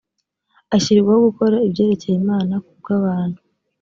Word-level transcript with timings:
ashyirirwaho 0.75 1.19
gukora 1.27 1.55
ibyerekeye 1.67 2.15
imana 2.23 2.53
ku 2.65 2.71
bw 2.79 2.87
abantu 2.97 3.39